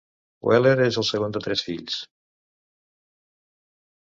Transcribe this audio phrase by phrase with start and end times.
[0.45, 1.99] Wheeler és el segon de tres fills.